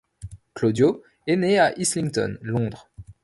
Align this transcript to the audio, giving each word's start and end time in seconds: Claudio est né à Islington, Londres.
Claudio 0.55 1.03
est 1.27 1.35
né 1.35 1.59
à 1.59 1.77
Islington, 1.79 2.35
Londres. 2.41 2.89